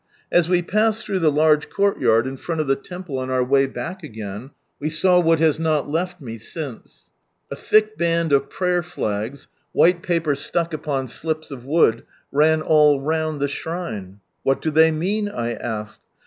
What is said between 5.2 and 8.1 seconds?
has not left me since. A thick